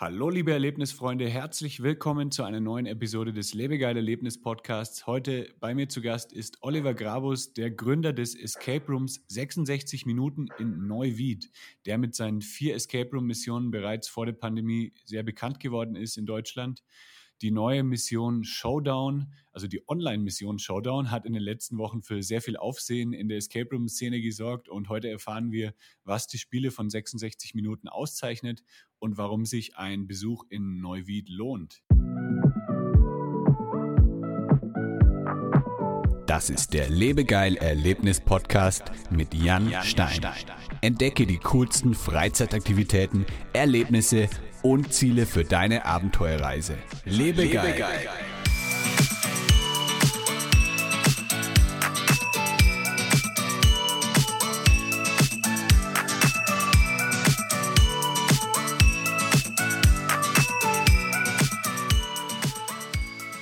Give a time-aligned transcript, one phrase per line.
[0.00, 5.06] Hallo, liebe Erlebnisfreunde, herzlich willkommen zu einer neuen Episode des Lebegeil Erlebnis Podcasts.
[5.06, 10.48] Heute bei mir zu Gast ist Oliver Grabus, der Gründer des Escape Rooms 66 Minuten
[10.58, 11.50] in Neuwied,
[11.84, 16.16] der mit seinen vier Escape Room Missionen bereits vor der Pandemie sehr bekannt geworden ist
[16.16, 16.82] in Deutschland.
[17.42, 22.42] Die neue Mission Showdown, also die Online-Mission Showdown, hat in den letzten Wochen für sehr
[22.42, 25.72] viel Aufsehen in der Escape Room-Szene gesorgt und heute erfahren wir,
[26.04, 28.62] was die Spiele von 66 Minuten auszeichnet
[28.98, 31.82] und warum sich ein Besuch in Neuwied lohnt.
[36.26, 40.20] Das ist der Lebegeil Erlebnis Podcast mit Jan, Stein.
[40.82, 44.28] Entdecke die coolsten Freizeitaktivitäten, Erlebnisse
[44.62, 46.76] und Ziele für deine Abenteuerreise.
[47.04, 47.78] Lebe, Lebe geil.
[47.78, 48.08] geil.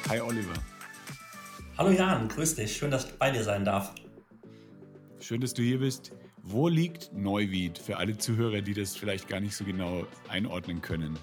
[0.09, 0.55] Hi Oliver.
[1.77, 2.77] Hallo Jan, grüß dich.
[2.77, 3.93] Schön, dass ich bei dir sein darf.
[5.21, 6.12] Schön, dass du hier bist.
[6.51, 11.19] Wo liegt Neuwied für alle Zuhörer, die das vielleicht gar nicht so genau einordnen können?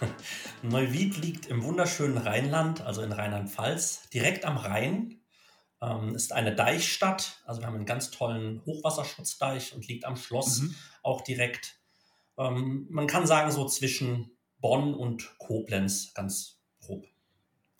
[0.62, 5.20] Neuwied liegt im wunderschönen Rheinland, also in Rheinland-Pfalz, direkt am Rhein.
[5.82, 10.60] Ähm, ist eine Deichstadt, also wir haben einen ganz tollen Hochwasserschutzdeich und liegt am Schloss
[10.60, 10.76] mhm.
[11.02, 11.80] auch direkt.
[12.38, 17.08] Ähm, man kann sagen, so zwischen Bonn und Koblenz, ganz grob.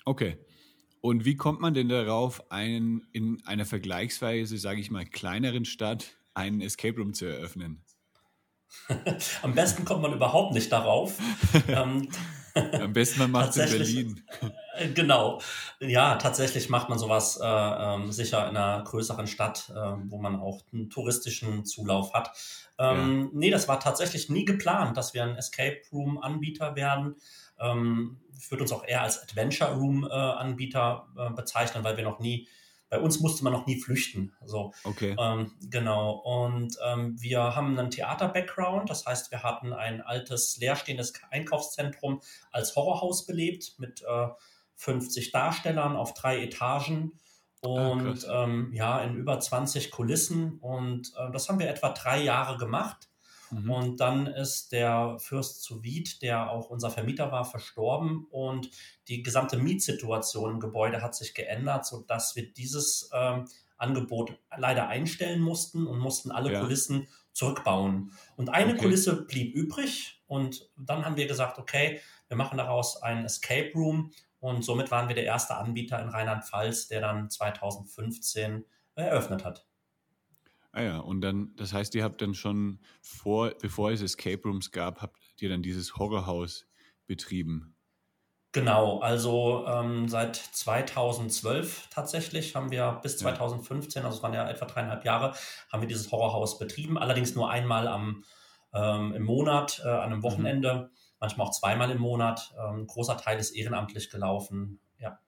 [0.05, 0.39] Okay.
[1.01, 6.17] Und wie kommt man denn darauf, einen in einer vergleichsweise, sage ich mal, kleineren Stadt
[6.35, 7.85] einen Escape Room zu eröffnen?
[9.43, 11.19] Am besten kommt man überhaupt nicht darauf.
[11.69, 12.09] Ähm,
[12.55, 14.25] Am besten man macht es in Berlin.
[14.75, 15.41] Äh, genau.
[15.81, 20.37] Ja, tatsächlich macht man sowas äh, äh, sicher in einer größeren Stadt, äh, wo man
[20.37, 22.31] auch einen touristischen Zulauf hat.
[22.79, 23.29] Ähm, ja.
[23.33, 27.17] Nee, das war tatsächlich nie geplant, dass wir ein Escape Room Anbieter werden.
[27.59, 32.05] Ähm, ich würde uns auch eher als Adventure Room äh, Anbieter äh, bezeichnen, weil wir
[32.05, 32.49] noch nie
[32.93, 34.35] bei uns musste man noch nie flüchten.
[34.45, 35.17] So, okay.
[35.19, 36.11] Ähm, genau.
[36.11, 38.91] Und ähm, wir haben einen Theater-Background.
[38.91, 44.29] Das heißt, wir hatten ein altes, leerstehendes Einkaufszentrum als Horrorhaus belebt mit äh,
[44.75, 47.19] 50 Darstellern auf drei Etagen
[47.63, 50.59] ah, und ah, ähm, ja, in über 20 Kulissen.
[50.59, 53.09] Und äh, das haben wir etwa drei Jahre gemacht.
[53.53, 53.71] Mhm.
[53.71, 58.71] Und dann ist der Fürst zu Wied, der auch unser Vermieter war, verstorben und
[59.09, 63.45] die gesamte Mietsituation im Gebäude hat sich geändert, sodass wir dieses ähm,
[63.77, 66.61] Angebot leider einstellen mussten und mussten alle ja.
[66.61, 68.13] Kulissen zurückbauen.
[68.37, 68.83] Und eine okay.
[68.83, 74.13] Kulisse blieb übrig und dann haben wir gesagt, okay, wir machen daraus einen Escape Room
[74.41, 78.65] und somit waren wir der erste Anbieter in Rheinland-Pfalz, der dann 2015
[78.95, 79.67] eröffnet hat.
[80.73, 84.71] Ah ja, und dann, das heißt, ihr habt dann schon vor, bevor es Escape Rooms
[84.71, 86.67] gab, habt ihr dann dieses Horrorhaus
[87.07, 87.77] betrieben?
[88.53, 94.67] Genau, also ähm, seit 2012 tatsächlich haben wir bis 2015, also es waren ja etwa
[94.67, 95.35] dreieinhalb Jahre,
[95.73, 96.99] haben wir dieses Horrorhaus betrieben.
[96.99, 98.25] Allerdings nur einmal am,
[98.75, 100.23] ähm, im Monat, äh, an einem mhm.
[100.23, 100.97] Wochenende, mhm.
[101.19, 102.53] manchmal auch zweimal im Monat.
[102.59, 104.81] Ähm, ein großer Teil ist ehrenamtlich gelaufen.
[104.99, 105.19] Ja.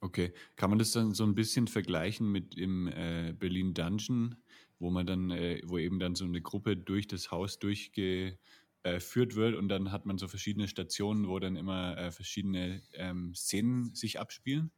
[0.00, 4.36] Okay, kann man das dann so ein bisschen vergleichen mit dem äh, Berlin Dungeon?
[4.82, 8.38] Wo man dann, äh, wo eben dann so eine Gruppe durch das Haus durchgeführt
[8.82, 13.34] äh, wird und dann hat man so verschiedene Stationen, wo dann immer äh, verschiedene ähm,
[13.34, 14.70] Szenen sich abspielen?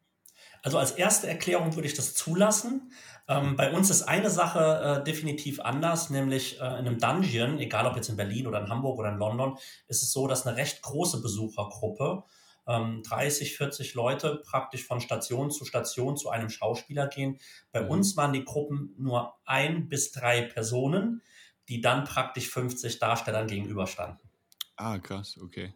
[0.63, 2.93] Also als erste Erklärung würde ich das zulassen.
[3.29, 7.87] Ähm, bei uns ist eine Sache äh, definitiv anders, nämlich äh, in einem Dungeon, egal
[7.87, 9.57] ob jetzt in Berlin oder in Hamburg oder in London,
[9.89, 12.25] ist es so, dass eine recht große Besuchergruppe
[12.67, 17.39] 30, ähm, 40 Leute praktisch von Station zu Station zu einem Schauspieler gehen.
[17.73, 17.91] Bei mhm.
[17.91, 21.23] uns waren die Gruppen nur ein bis drei Personen,
[21.69, 24.31] die dann praktisch 50 Darstellern gegenüberstanden.
[24.77, 25.75] Ah, krass, okay.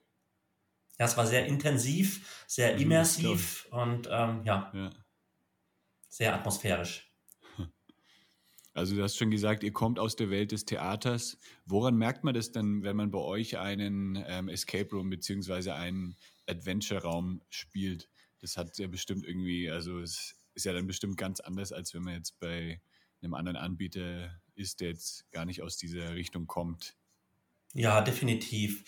[0.99, 4.91] Ja, es war sehr intensiv, sehr mhm, immersiv und ähm, ja, ja,
[6.09, 7.05] sehr atmosphärisch.
[8.75, 11.37] Also du hast schon gesagt, ihr kommt aus der Welt des Theaters.
[11.65, 16.17] Woran merkt man das dann, wenn man bei euch einen ähm, Escape Room beziehungsweise einen
[16.49, 18.09] Adventure-Raum spielt.
[18.41, 22.03] Das hat ja bestimmt irgendwie, also es ist ja dann bestimmt ganz anders, als wenn
[22.03, 22.81] man jetzt bei
[23.23, 26.97] einem anderen Anbieter ist, der jetzt gar nicht aus dieser Richtung kommt.
[27.75, 28.85] Ja, definitiv.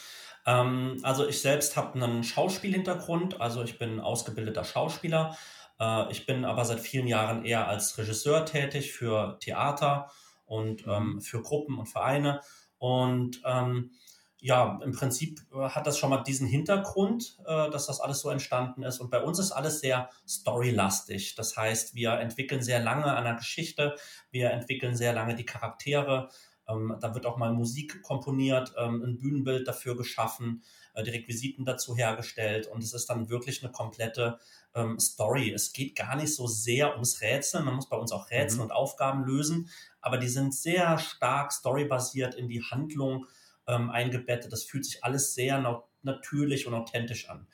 [0.47, 5.37] Ähm, also ich selbst habe einen Schauspielhintergrund, also ich bin ausgebildeter Schauspieler.
[5.79, 10.11] Äh, ich bin aber seit vielen Jahren eher als Regisseur tätig für Theater
[10.45, 11.21] und ähm, mhm.
[11.21, 12.41] für Gruppen und Vereine.
[12.79, 13.93] Und ähm,
[14.41, 18.31] ja, im Prinzip äh, hat das schon mal diesen Hintergrund, äh, dass das alles so
[18.31, 18.99] entstanden ist.
[18.99, 21.35] Und bei uns ist alles sehr storylastig.
[21.35, 23.97] Das heißt, wir entwickeln sehr lange an der Geschichte,
[24.31, 26.31] wir entwickeln sehr lange die Charaktere.
[26.69, 30.63] Ähm, da wird auch mal Musik komponiert, ähm, ein Bühnenbild dafür geschaffen,
[30.95, 34.39] äh, die Requisiten dazu hergestellt und es ist dann wirklich eine komplette
[34.75, 35.53] ähm, Story.
[35.53, 38.65] Es geht gar nicht so sehr ums Rätseln, man muss bei uns auch Rätsel mhm.
[38.65, 39.69] und Aufgaben lösen,
[40.01, 43.27] aber die sind sehr stark storybasiert in die Handlung
[43.67, 44.53] ähm, eingebettet.
[44.53, 47.47] Das fühlt sich alles sehr natürlich und authentisch an.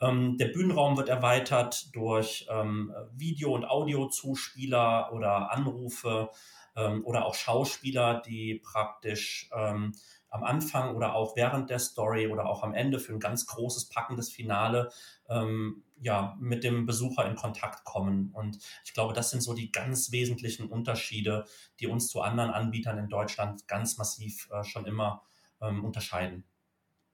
[0.00, 6.30] Ähm, der Bühnenraum wird erweitert durch ähm, Video- und Audiozuspieler oder Anrufe
[6.74, 9.92] ähm, oder auch Schauspieler, die praktisch ähm,
[10.28, 13.90] am Anfang oder auch während der Story oder auch am Ende für ein ganz großes,
[13.90, 14.90] packendes Finale
[15.28, 18.30] ähm, ja, mit dem Besucher in Kontakt kommen.
[18.32, 21.44] Und ich glaube, das sind so die ganz wesentlichen Unterschiede,
[21.78, 25.22] die uns zu anderen Anbietern in Deutschland ganz massiv äh, schon immer
[25.62, 26.44] ähm, unterscheiden.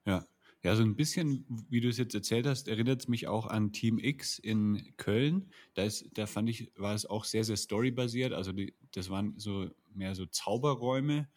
[0.05, 0.25] Ja.
[0.61, 3.71] Ja, so ein bisschen, wie du es jetzt erzählt hast, erinnert es mich auch an
[3.71, 5.53] Team X in Köln.
[5.73, 8.33] Da, ist, da fand ich, war es auch sehr, sehr storybasiert.
[8.33, 11.29] Also die, das waren so mehr so Zauberräume.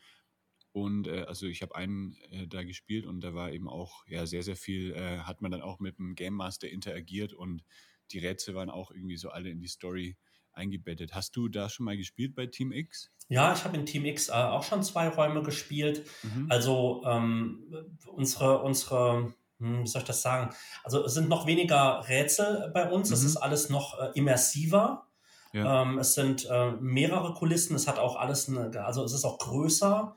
[0.73, 4.27] Und äh, also ich habe einen äh, da gespielt und da war eben auch ja
[4.27, 7.63] sehr, sehr viel, äh, hat man dann auch mit dem Game Master interagiert und
[8.11, 10.17] die Rätsel waren auch irgendwie so alle in die Story
[10.53, 11.15] eingebettet.
[11.15, 13.11] Hast du da schon mal gespielt bei Team X?
[13.29, 16.07] Ja, ich habe in Team X äh, auch schon zwei Räume gespielt.
[16.23, 16.47] Mhm.
[16.51, 20.55] Also ähm, unsere, unsere, hm, wie soll ich das sagen?
[20.85, 23.09] Also es sind noch weniger Rätsel bei uns.
[23.09, 23.15] Mhm.
[23.15, 25.07] Es ist alles noch äh, immersiver.
[25.53, 25.83] Ja.
[25.83, 27.77] Ähm, es sind äh, mehrere Kulissen.
[27.77, 30.17] Es hat auch alles, eine, also es ist auch größer.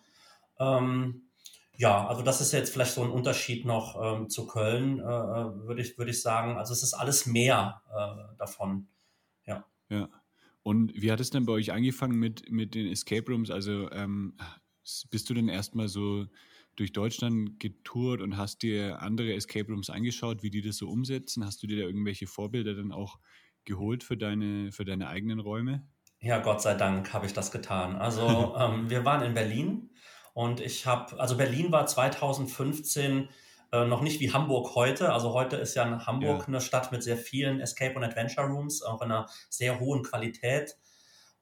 [0.60, 1.26] Ähm,
[1.78, 5.68] ja, also das ist jetzt vielleicht so ein Unterschied noch ähm, zu Köln, äh, äh
[5.68, 6.58] würde ich, würd ich sagen.
[6.58, 8.88] Also es ist alles mehr äh, davon.
[9.46, 9.66] Ja.
[9.90, 10.08] Ja.
[10.66, 13.52] Und wie hat es denn bei euch angefangen mit, mit den Escape Rooms?
[13.52, 14.36] Also ähm,
[15.12, 16.26] bist du denn erstmal so
[16.76, 21.46] durch Deutschland getourt und hast dir andere Escape Rooms angeschaut, wie die das so umsetzen?
[21.46, 23.20] Hast du dir da irgendwelche Vorbilder dann auch
[23.66, 25.88] geholt für deine, für deine eigenen Räume?
[26.20, 27.96] Ja, Gott sei Dank habe ich das getan.
[27.96, 29.92] Also ähm, wir waren in Berlin
[30.34, 33.30] und ich habe, also Berlin war 2015
[33.72, 35.12] äh, noch nicht wie Hamburg heute.
[35.12, 36.48] Also heute ist ja Hamburg ja.
[36.48, 40.78] eine Stadt mit sehr vielen Escape und Adventure Rooms, auch in einer sehr hohen Qualität.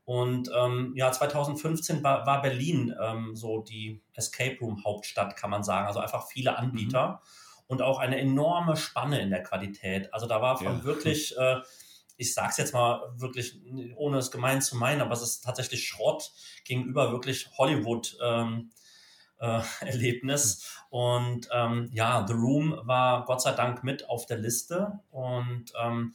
[0.05, 5.63] Und ähm, ja, 2015 war, war Berlin ähm, so die Escape Room Hauptstadt, kann man
[5.63, 5.87] sagen.
[5.87, 7.63] Also einfach viele Anbieter mhm.
[7.67, 10.13] und auch eine enorme Spanne in der Qualität.
[10.13, 10.83] Also da war von ja.
[10.83, 11.61] wirklich, äh,
[12.17, 13.61] ich sag's jetzt mal wirklich,
[13.95, 16.31] ohne es gemein zu meinen, aber es ist tatsächlich Schrott
[16.65, 18.17] gegenüber wirklich Hollywood.
[18.21, 18.71] Ähm,
[19.43, 20.79] äh, Erlebnis.
[20.89, 26.13] Und ähm, ja, The Room war Gott sei Dank mit auf der Liste und ähm,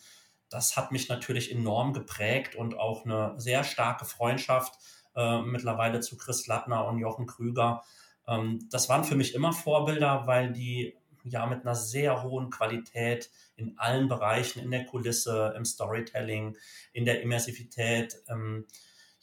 [0.50, 4.78] das hat mich natürlich enorm geprägt und auch eine sehr starke Freundschaft
[5.14, 7.82] äh, mittlerweile zu Chris Lattner und Jochen Krüger.
[8.26, 13.30] Ähm, das waren für mich immer Vorbilder, weil die ja mit einer sehr hohen Qualität
[13.56, 16.56] in allen Bereichen, in der Kulisse, im Storytelling,
[16.92, 18.64] in der Immersivität, ähm,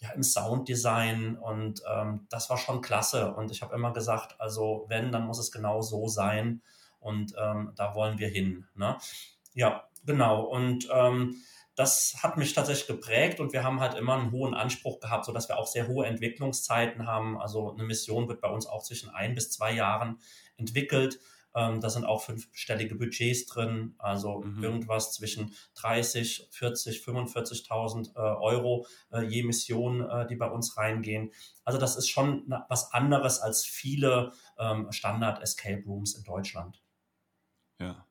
[0.06, 3.34] ja, im Sounddesign und ähm, das war schon klasse.
[3.34, 6.62] Und ich habe immer gesagt, also wenn, dann muss es genau so sein
[7.00, 8.68] und ähm, da wollen wir hin.
[8.76, 8.98] Ne?
[9.54, 10.42] Ja, genau.
[10.42, 11.36] Und ähm,
[11.76, 15.50] das hat mich tatsächlich geprägt und wir haben halt immer einen hohen Anspruch gehabt, sodass
[15.50, 17.40] wir auch sehr hohe Entwicklungszeiten haben.
[17.40, 20.20] Also eine Mission wird bei uns auch zwischen ein bis zwei Jahren
[20.58, 21.20] entwickelt
[21.56, 24.64] ähm, da sind auch fünfstellige Budgets drin, also mhm.
[24.64, 31.32] irgendwas zwischen 30, 40, 45.000 äh, Euro äh, je Mission, äh, die bei uns reingehen.
[31.64, 36.84] Also das ist schon was anderes als viele ähm, Standard-Escape Rooms in Deutschland.
[37.80, 38.06] Ja.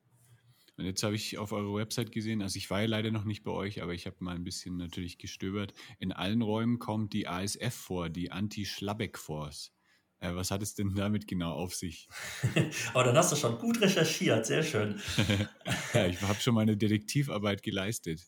[0.77, 3.45] Und jetzt habe ich auf eurer Website gesehen, also ich war ja leider noch nicht
[3.45, 5.73] bei euch, aber ich habe mal ein bisschen natürlich gestöbert.
[6.01, 9.73] In allen Räumen kommt die ASF vor, die Anti-Schlabbeck-Force.
[10.21, 12.09] Äh, was hat es denn damit genau auf sich?
[12.93, 15.01] Aber oh, dann hast du schon gut recherchiert, sehr schön.
[15.95, 18.21] ja, ich habe schon meine Detektivarbeit geleistet.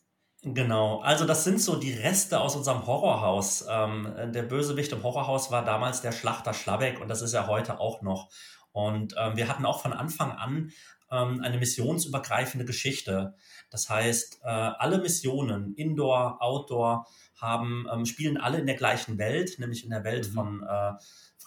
[0.43, 3.65] Genau, also das sind so die Reste aus unserem Horrorhaus.
[3.69, 7.79] Ähm, der Bösewicht im Horrorhaus war damals der Schlachter Schlabeck und das ist er heute
[7.79, 8.29] auch noch.
[8.71, 10.71] Und ähm, wir hatten auch von Anfang an
[11.09, 13.35] ähm, eine missionsübergreifende Geschichte.
[13.71, 19.59] Das heißt, äh, alle Missionen, Indoor, Outdoor, haben, ähm, spielen alle in der gleichen Welt,
[19.59, 20.33] nämlich in der Welt mhm.
[20.33, 20.93] von äh,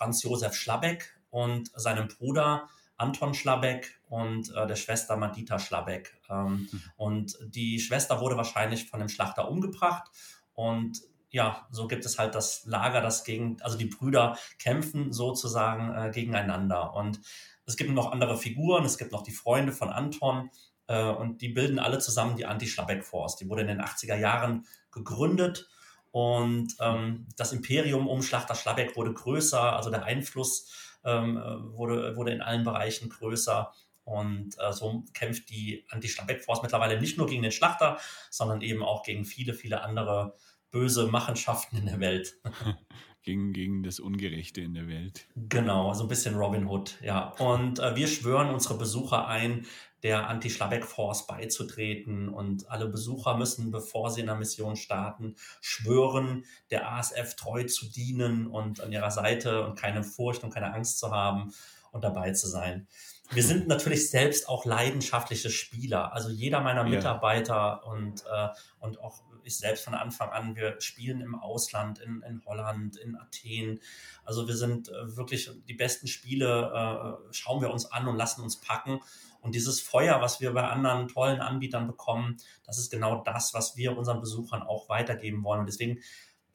[0.00, 6.18] Franz Josef Schlabeck und seinem Bruder Anton Schlabeck und äh, der Schwester Madita Schlabeck.
[6.30, 6.82] Ähm, mhm.
[6.96, 10.10] Und die Schwester wurde wahrscheinlich von dem Schlachter umgebracht.
[10.54, 15.94] Und ja, so gibt es halt das Lager, das gegen, also die Brüder kämpfen sozusagen
[15.94, 16.94] äh, gegeneinander.
[16.94, 17.20] Und
[17.66, 20.48] es gibt noch andere Figuren, es gibt noch die Freunde von Anton
[20.86, 23.36] äh, und die bilden alle zusammen die Anti-Schlabeck-Force.
[23.36, 25.68] Die wurde in den 80er Jahren gegründet
[26.10, 30.70] und ähm, das Imperium um Schlachter Schlabeck wurde größer, also der Einfluss
[31.04, 31.36] ähm,
[31.72, 33.72] wurde, wurde in allen Bereichen größer.
[34.04, 37.98] Und äh, so kämpft die Anti-Schlabeck-Force mittlerweile nicht nur gegen den Schlachter,
[38.30, 40.34] sondern eben auch gegen viele, viele andere
[40.70, 42.36] böse Machenschaften in der Welt.
[43.22, 45.26] gegen, gegen das Ungerechte in der Welt.
[45.36, 47.30] Genau, so ein bisschen Robin Hood, ja.
[47.38, 49.66] Und äh, wir schwören unsere Besucher ein,
[50.02, 52.28] der Anti-Schlabeck-Force beizutreten.
[52.28, 57.90] Und alle Besucher müssen, bevor sie in der Mission starten, schwören, der ASF treu zu
[57.90, 61.52] dienen und an ihrer Seite und keine Furcht und keine Angst zu haben
[61.92, 62.86] und dabei zu sein.
[63.32, 66.12] Wir sind natürlich selbst auch leidenschaftliche Spieler.
[66.12, 67.74] Also jeder meiner Mitarbeiter ja.
[67.74, 68.48] und, äh,
[68.80, 73.16] und auch ich selbst von Anfang an, wir spielen im Ausland, in, in Holland, in
[73.16, 73.80] Athen.
[74.24, 78.42] Also wir sind äh, wirklich die besten Spiele, äh, schauen wir uns an und lassen
[78.42, 79.00] uns packen.
[79.40, 83.76] Und dieses Feuer, was wir bei anderen tollen Anbietern bekommen, das ist genau das, was
[83.76, 85.60] wir unseren Besuchern auch weitergeben wollen.
[85.60, 86.00] Und deswegen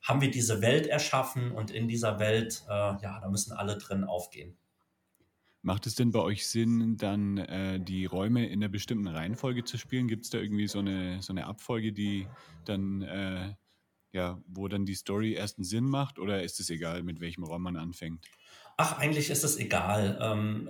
[0.01, 4.03] haben wir diese Welt erschaffen und in dieser Welt, äh, ja, da müssen alle drin
[4.03, 4.55] aufgehen.
[5.65, 9.79] Macht es denn bei euch Sinn, dann äh, die Räume in einer bestimmten Reihenfolge zu
[9.79, 10.07] spielen?
[10.07, 12.27] Gibt es da irgendwie so eine, so eine Abfolge, die
[12.65, 13.55] dann, äh,
[14.11, 17.43] ja, wo dann die Story erst einen Sinn macht oder ist es egal, mit welchem
[17.43, 18.23] Raum man anfängt?
[18.77, 20.19] Ach, eigentlich ist es egal.
[20.21, 20.69] Ähm,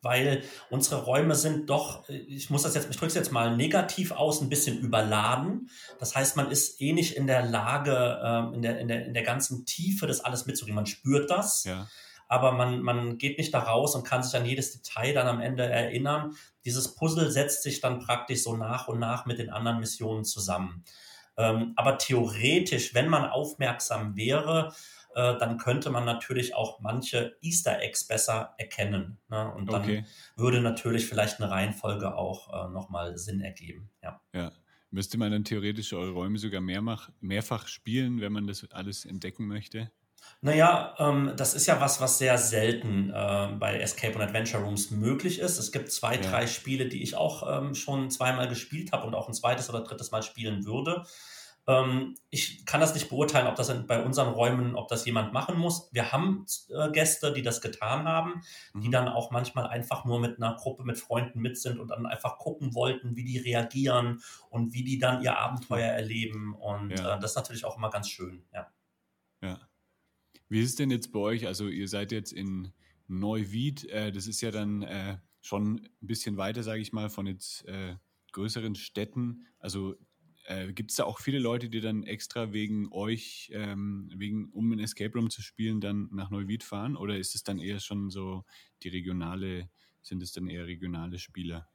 [0.00, 4.10] weil unsere Räume sind doch, ich muss das jetzt, ich drücke es jetzt mal negativ
[4.10, 5.68] aus, ein bisschen überladen.
[5.98, 9.12] Das heißt, man ist eh nicht in der Lage, ähm, in, der, in, der, in
[9.12, 10.76] der ganzen Tiefe das alles mitzukriegen.
[10.76, 11.64] Man spürt das.
[11.64, 11.88] Ja
[12.30, 15.40] aber man, man geht nicht da raus und kann sich an jedes Detail dann am
[15.40, 16.36] Ende erinnern.
[16.64, 20.84] Dieses Puzzle setzt sich dann praktisch so nach und nach mit den anderen Missionen zusammen.
[21.36, 24.72] Ähm, aber theoretisch, wenn man aufmerksam wäre,
[25.16, 29.18] äh, dann könnte man natürlich auch manche Easter Eggs besser erkennen.
[29.28, 29.52] Ne?
[29.52, 30.04] Und dann okay.
[30.36, 33.90] würde natürlich vielleicht eine Reihenfolge auch äh, nochmal Sinn ergeben.
[34.04, 34.20] Ja.
[34.32, 34.52] ja.
[34.92, 39.48] Müsste man dann theoretisch eure Räume sogar mehrfach, mehrfach spielen, wenn man das alles entdecken
[39.48, 39.90] möchte?
[40.42, 44.90] Naja, ähm, das ist ja was, was sehr selten äh, bei Escape und Adventure Rooms
[44.90, 45.58] möglich ist.
[45.58, 46.22] Es gibt zwei, ja.
[46.22, 49.80] drei Spiele, die ich auch ähm, schon zweimal gespielt habe und auch ein zweites oder
[49.82, 51.04] drittes Mal spielen würde.
[51.66, 55.58] Ähm, ich kann das nicht beurteilen, ob das bei unseren Räumen, ob das jemand machen
[55.58, 55.90] muss.
[55.92, 58.80] Wir haben äh, Gäste, die das getan haben, mhm.
[58.80, 62.06] die dann auch manchmal einfach nur mit einer Gruppe mit Freunden mit sind und dann
[62.06, 66.54] einfach gucken wollten, wie die reagieren und wie die dann ihr Abenteuer erleben.
[66.54, 67.16] Und ja.
[67.16, 68.66] äh, das ist natürlich auch immer ganz schön, ja.
[69.42, 69.58] Ja.
[70.50, 71.46] Wie ist es denn jetzt bei euch?
[71.46, 72.72] Also ihr seid jetzt in
[73.06, 77.26] Neuwied, äh, das ist ja dann äh, schon ein bisschen weiter, sage ich mal, von
[77.26, 77.94] jetzt äh,
[78.32, 79.46] größeren Städten.
[79.60, 79.94] Also
[80.46, 84.72] äh, gibt es da auch viele Leute, die dann extra wegen euch, ähm, wegen, um
[84.72, 86.96] ein Escape Room zu spielen, dann nach Neuwied fahren?
[86.96, 88.44] Oder ist es dann eher schon so
[88.82, 89.70] die regionale,
[90.02, 91.68] sind es dann eher regionale Spieler?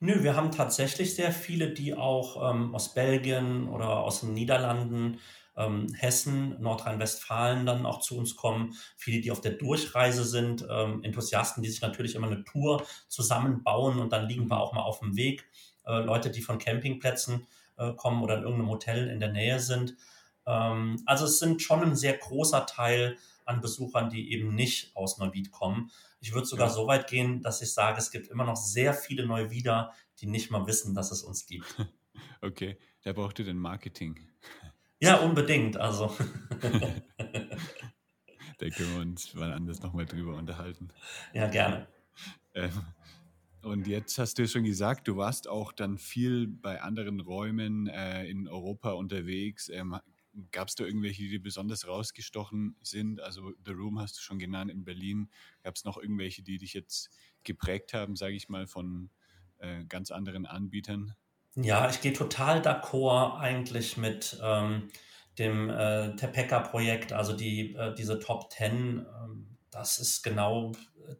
[0.00, 5.20] Nö, wir haben tatsächlich sehr viele, die auch ähm, aus Belgien oder aus den Niederlanden
[5.56, 11.02] ähm, Hessen, Nordrhein-Westfalen dann auch zu uns kommen, viele, die auf der Durchreise sind, ähm,
[11.02, 15.00] Enthusiasten, die sich natürlich immer eine Tour zusammenbauen und dann liegen wir auch mal auf
[15.00, 15.48] dem Weg,
[15.86, 17.46] äh, Leute, die von Campingplätzen
[17.76, 19.96] äh, kommen oder in irgendeinem Hotel in der Nähe sind.
[20.46, 25.18] Ähm, also es sind schon ein sehr großer Teil an Besuchern, die eben nicht aus
[25.18, 25.90] Neuwied kommen.
[26.20, 26.72] Ich würde sogar ja.
[26.72, 30.50] so weit gehen, dass ich sage, es gibt immer noch sehr viele Neuwieder, die nicht
[30.50, 31.66] mal wissen, dass es uns gibt.
[32.40, 34.20] Okay, da braucht ihr denn Marketing.
[35.00, 35.76] Ja, unbedingt.
[35.76, 36.08] Also.
[38.58, 40.88] da können wir uns mal anders nochmal drüber unterhalten.
[41.32, 41.86] Ja, gerne.
[42.54, 42.70] Ähm,
[43.62, 48.26] und jetzt hast du schon gesagt, du warst auch dann viel bei anderen Räumen äh,
[48.26, 49.68] in Europa unterwegs.
[49.68, 49.98] Ähm,
[50.50, 53.20] Gab es da irgendwelche, die besonders rausgestochen sind?
[53.20, 55.30] Also The Room hast du schon genannt in Berlin.
[55.62, 57.08] Gab es noch irgendwelche, die dich jetzt
[57.44, 59.10] geprägt haben, sage ich mal, von
[59.58, 61.14] äh, ganz anderen Anbietern?
[61.56, 64.90] Ja, ich gehe total d'accord eigentlich mit ähm,
[65.38, 69.06] dem äh, Tepeka-Projekt, also die, äh, diese Top 10.
[69.06, 70.72] Ähm, das ist genau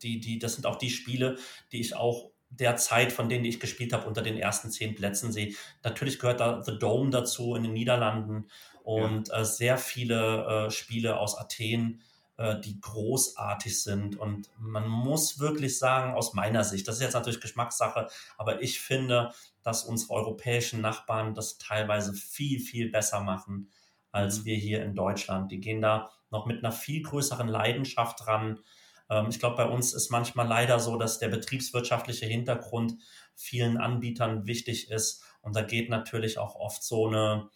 [0.03, 1.37] die, die, das sind auch die Spiele,
[1.73, 5.55] die ich auch derzeit, von denen ich gespielt habe, unter den ersten zehn Plätzen sehe.
[5.83, 8.49] Natürlich gehört da The Dome dazu in den Niederlanden
[8.83, 9.41] und ja.
[9.41, 12.03] äh, sehr viele äh, Spiele aus Athen,
[12.37, 14.17] äh, die großartig sind.
[14.17, 18.81] Und man muss wirklich sagen, aus meiner Sicht, das ist jetzt natürlich Geschmackssache, aber ich
[18.81, 23.71] finde, dass unsere europäischen Nachbarn das teilweise viel, viel besser machen
[24.11, 24.45] als mhm.
[24.47, 25.51] wir hier in Deutschland.
[25.51, 28.61] Die gehen da noch mit einer viel größeren Leidenschaft ran.
[29.09, 32.97] Ähm, ich glaube, bei uns ist manchmal leider so, dass der betriebswirtschaftliche Hintergrund
[33.35, 35.23] vielen Anbietern wichtig ist.
[35.41, 37.49] Und da geht natürlich auch oft so eine,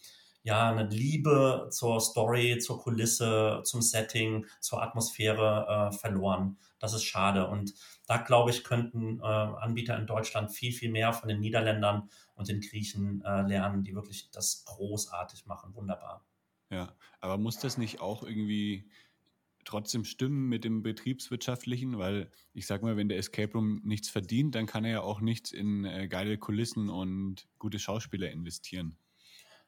[0.48, 6.56] ja, eine Liebe zur Story, zur Kulisse, zum Setting, zur Atmosphäre äh, verloren.
[6.78, 7.48] Das ist schade.
[7.48, 7.74] Und
[8.06, 12.48] da glaube ich, könnten äh, Anbieter in Deutschland viel, viel mehr von den Niederländern und
[12.48, 15.74] den Griechen äh, lernen, die wirklich das großartig machen.
[15.74, 16.24] Wunderbar.
[16.70, 18.90] Ja, aber muss das nicht auch irgendwie
[19.66, 21.98] trotzdem stimmen mit dem betriebswirtschaftlichen?
[21.98, 25.20] Weil ich sage mal, wenn der Escape Room nichts verdient, dann kann er ja auch
[25.20, 28.96] nichts in äh, geile Kulissen und gute Schauspieler investieren.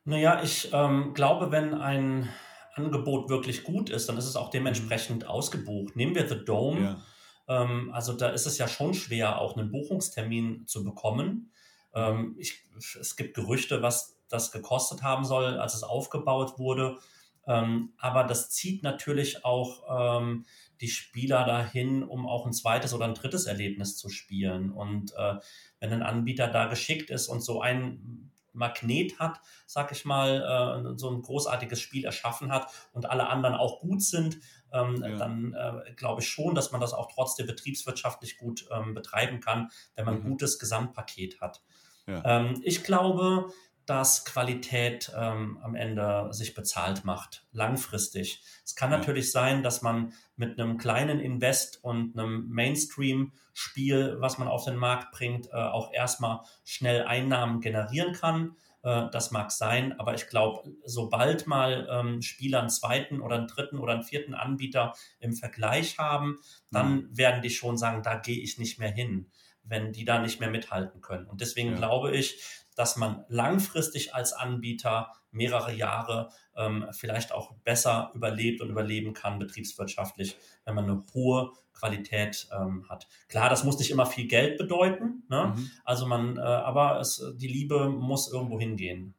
[0.04, 2.28] Naja, ich ähm, glaube, wenn ein
[2.75, 5.28] Angebot wirklich gut ist, dann ist es auch dementsprechend mhm.
[5.28, 5.97] ausgebucht.
[5.97, 6.80] Nehmen wir The Dome.
[6.80, 7.62] Ja.
[7.62, 11.52] Ähm, also da ist es ja schon schwer, auch einen Buchungstermin zu bekommen.
[11.95, 16.99] Ähm, ich, es gibt Gerüchte, was das gekostet haben soll, als es aufgebaut wurde.
[17.47, 20.45] Ähm, aber das zieht natürlich auch ähm,
[20.80, 24.71] die Spieler dahin, um auch ein zweites oder ein drittes Erlebnis zu spielen.
[24.71, 25.35] Und äh,
[25.80, 30.99] wenn ein Anbieter da geschickt ist und so ein Magnet hat, sag ich mal, äh,
[30.99, 34.38] so ein großartiges Spiel erschaffen hat und alle anderen auch gut sind,
[34.73, 35.16] ähm, ja.
[35.16, 39.71] dann äh, glaube ich schon, dass man das auch trotzdem betriebswirtschaftlich gut ähm, betreiben kann,
[39.95, 40.30] wenn man ein mhm.
[40.30, 41.62] gutes Gesamtpaket hat.
[42.07, 42.23] Ja.
[42.25, 43.52] Ähm, ich glaube,
[43.90, 48.40] dass Qualität ähm, am Ende sich bezahlt macht, langfristig.
[48.64, 48.99] Es kann ja.
[48.99, 54.76] natürlich sein, dass man mit einem kleinen Invest und einem Mainstream-Spiel, was man auf den
[54.76, 58.54] Markt bringt, äh, auch erstmal schnell Einnahmen generieren kann.
[58.85, 63.49] Äh, das mag sein, aber ich glaube, sobald mal ähm, Spieler einen zweiten oder einen
[63.49, 66.38] dritten oder einen vierten Anbieter im Vergleich haben,
[66.70, 67.18] dann mhm.
[67.18, 69.32] werden die schon sagen, da gehe ich nicht mehr hin,
[69.64, 71.26] wenn die da nicht mehr mithalten können.
[71.26, 71.76] Und deswegen ja.
[71.76, 72.40] glaube ich,
[72.80, 79.38] dass man langfristig als Anbieter mehrere Jahre ähm, vielleicht auch besser überlebt und überleben kann,
[79.38, 83.06] betriebswirtschaftlich, wenn man eine hohe Qualität ähm, hat.
[83.28, 85.52] Klar, das muss nicht immer viel Geld bedeuten, ne?
[85.54, 85.70] Mhm.
[85.84, 89.14] also man, äh, aber es, die Liebe muss irgendwo hingehen.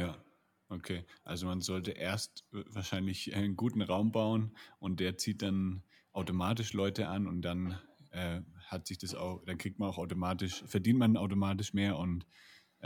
[0.00, 0.16] Ja,
[0.70, 1.04] okay.
[1.22, 7.08] Also man sollte erst wahrscheinlich einen guten Raum bauen und der zieht dann automatisch Leute
[7.08, 7.78] an und dann
[8.12, 12.24] äh, hat sich das auch, dann kriegt man auch automatisch, verdient man automatisch mehr und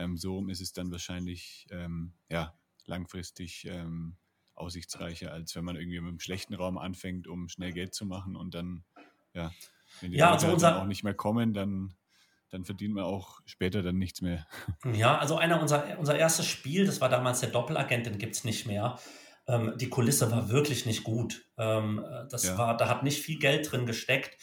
[0.00, 2.54] ähm, so ist es dann wahrscheinlich ähm, ja,
[2.87, 4.16] langfristig ähm,
[4.54, 8.37] aussichtsreicher, als wenn man irgendwie mit einem schlechten Raum anfängt, um schnell Geld zu machen
[8.37, 8.85] und dann,
[9.35, 9.52] ja,
[10.00, 11.95] wenn die ja, Leute also dann auch nicht mehr kommen, dann,
[12.50, 14.47] dann verdient man auch später dann nichts mehr.
[14.92, 18.45] Ja, also einer unser, unser erstes Spiel, das war damals der Doppelagent, den gibt es
[18.45, 18.99] nicht mehr.
[19.47, 21.47] Ähm, die Kulisse war wirklich nicht gut.
[21.57, 22.59] Ähm, das ja.
[22.59, 24.37] war, da hat nicht viel Geld drin gesteckt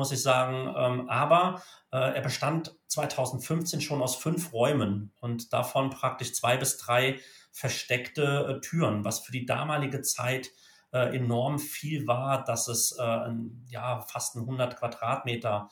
[0.00, 0.74] muss ich sagen.
[0.74, 6.78] Ähm, aber äh, er bestand 2015 schon aus fünf Räumen und davon praktisch zwei bis
[6.78, 7.20] drei
[7.52, 10.48] versteckte äh, Türen, was für die damalige Zeit
[10.92, 12.96] äh, enorm viel war, dass es
[13.68, 15.68] ja, fast ein 100 Quadratmeter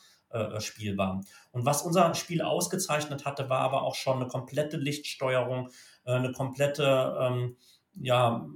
[0.58, 1.22] Spiel war.
[1.52, 5.70] Und was unser Spiel ausgezeichnet hatte, war aber auch schon eine komplette Lichtsteuerung,
[6.04, 7.56] eine komplette ähm,
[7.94, 8.46] ja,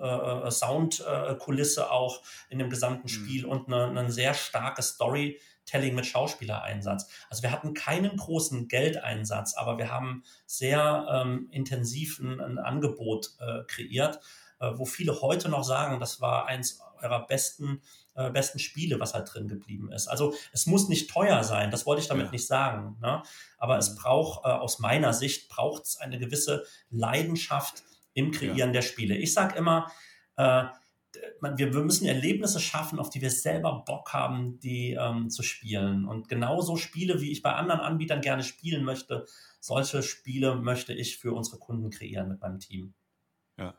[0.00, 3.08] äh, äh, Soundkulisse auch in dem gesamten mhm.
[3.08, 3.50] Spiel mhm.
[3.50, 7.08] und eine, eine sehr starke Storytelling mit Schauspielereinsatz.
[7.30, 13.30] Also wir hatten keinen großen Geldeinsatz, aber wir haben sehr ähm, intensiv ein, ein Angebot
[13.40, 14.20] äh, kreiert,
[14.60, 17.80] äh, wo viele heute noch sagen, das war eins eurer besten
[18.18, 20.08] äh, besten Spiele, was halt drin geblieben ist.
[20.08, 22.32] Also es muss nicht teuer sein, das wollte ich damit ja.
[22.32, 22.96] nicht sagen.
[23.00, 23.22] Ne?
[23.58, 23.78] Aber mhm.
[23.78, 27.84] es braucht, äh, aus meiner Sicht, braucht es eine gewisse Leidenschaft
[28.18, 28.72] im Kreieren ja.
[28.72, 29.16] der Spiele.
[29.16, 29.90] Ich sage immer,
[30.36, 30.64] äh,
[31.40, 36.04] wir, wir, müssen Erlebnisse schaffen, auf die wir selber Bock haben, die ähm, zu spielen.
[36.04, 39.26] Und genauso Spiele, wie ich bei anderen Anbietern gerne spielen möchte,
[39.60, 42.94] solche Spiele möchte ich für unsere Kunden kreieren mit meinem Team.
[43.56, 43.74] Ja.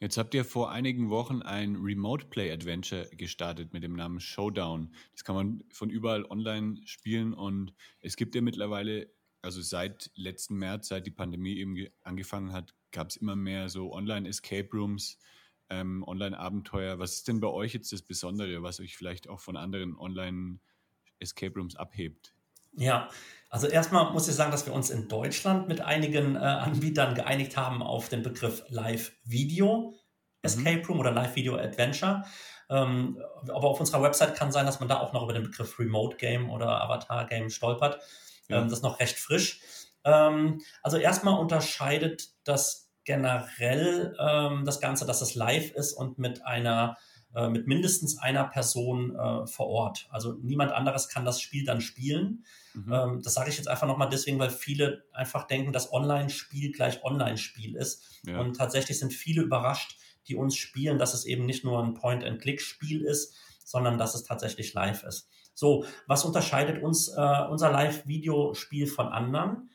[0.00, 4.94] Jetzt habt ihr vor einigen Wochen ein Remote Play Adventure gestartet mit dem Namen Showdown.
[5.12, 9.10] Das kann man von überall online spielen und es gibt ja mittlerweile,
[9.42, 13.92] also seit letzten März, seit die Pandemie eben angefangen hat, gab es immer mehr so
[13.92, 15.18] Online-Escape Rooms,
[15.68, 16.98] ähm, Online-Abenteuer.
[16.98, 21.54] Was ist denn bei euch jetzt das Besondere, was euch vielleicht auch von anderen Online-Escape
[21.58, 22.34] Rooms abhebt?
[22.74, 23.10] Ja,
[23.50, 27.56] also erstmal muss ich sagen, dass wir uns in Deutschland mit einigen äh, Anbietern geeinigt
[27.56, 29.94] haben auf den Begriff Live-Video
[30.42, 30.84] Escape mhm.
[30.84, 32.24] Room oder Live-Video Adventure.
[32.70, 35.78] Ähm, aber auf unserer Website kann sein, dass man da auch noch über den Begriff
[35.78, 38.00] Remote Game oder Avatar Game stolpert.
[38.48, 38.58] Ja.
[38.58, 39.60] Ähm, das ist noch recht frisch.
[40.04, 46.44] Ähm, also erstmal unterscheidet das generell ähm, das Ganze, dass es live ist und mit
[46.44, 46.96] einer
[47.34, 50.06] äh, mit mindestens einer Person äh, vor Ort.
[50.10, 52.44] Also niemand anderes kann das Spiel dann spielen.
[52.74, 52.92] Mhm.
[52.92, 57.02] Ähm, das sage ich jetzt einfach nochmal deswegen, weil viele einfach denken, dass Online-Spiel gleich
[57.02, 58.20] Online-Spiel ist.
[58.26, 58.38] Ja.
[58.38, 63.02] Und tatsächlich sind viele überrascht, die uns spielen, dass es eben nicht nur ein Point-and-Click-Spiel
[63.02, 65.28] ist, sondern dass es tatsächlich live ist.
[65.62, 69.70] So, was unterscheidet uns äh, unser Live-Videospiel von anderen?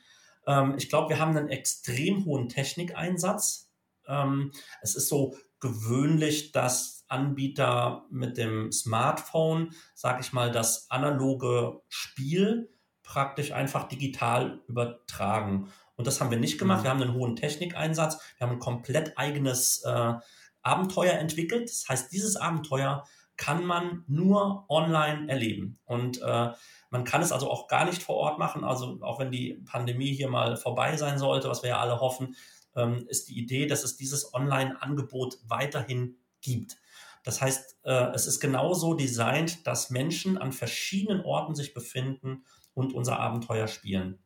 [0.45, 3.71] Ähm, ich glaube, wir haben einen extrem hohen Technikeinsatz.
[4.05, 11.79] Ähm, es ist so gewöhnlich, dass Anbieter mit dem Smartphone, sage ich mal, das analoge
[11.87, 12.69] Spiel
[13.01, 15.71] praktisch einfach digital übertragen.
[15.95, 16.79] Und das haben wir nicht gemacht.
[16.79, 16.83] Mhm.
[16.83, 18.19] Wir haben einen hohen Technikeinsatz.
[18.37, 20.15] Wir haben ein komplett eigenes äh,
[20.63, 21.69] Abenteuer entwickelt.
[21.69, 23.05] Das heißt, dieses Abenteuer
[23.37, 25.79] kann man nur online erleben.
[25.85, 26.49] Und äh,
[26.89, 28.63] man kann es also auch gar nicht vor Ort machen.
[28.63, 32.35] Also auch wenn die Pandemie hier mal vorbei sein sollte, was wir ja alle hoffen,
[32.75, 36.77] ähm, ist die Idee, dass es dieses Online-Angebot weiterhin gibt.
[37.23, 42.93] Das heißt, äh, es ist genauso designt, dass Menschen an verschiedenen Orten sich befinden und
[42.93, 44.19] unser Abenteuer spielen.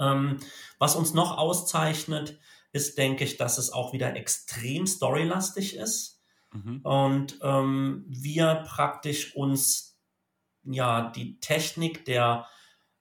[0.00, 0.38] Ähm,
[0.78, 2.38] was uns noch auszeichnet,
[2.72, 6.13] ist, denke ich, dass es auch wieder extrem storylastig ist
[6.54, 6.80] mhm.
[6.82, 9.98] und ähm, wir praktisch uns
[10.62, 12.46] ja die Technik der